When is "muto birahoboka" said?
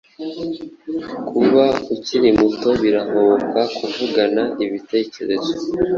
2.39-3.59